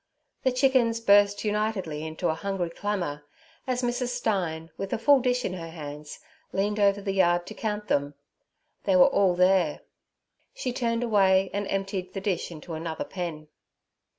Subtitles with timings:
[0.41, 3.23] The chickens burst unitedly into a hungry clamour,
[3.67, 4.07] as Mrs.
[4.07, 6.17] Stein, with the full dish in her hands,
[6.51, 8.15] leant over the yard to count them.
[8.85, 9.81] They were all there.
[10.55, 13.49] She turned away, and emptied the dish into another pen.